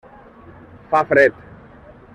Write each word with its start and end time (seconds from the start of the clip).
Fa 0.93 1.03
fred. 1.05 1.31